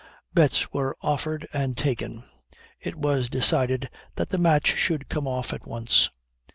[0.33, 2.23] Bets were offered and taken
[2.79, 6.09] it was decided that the match should come off at once.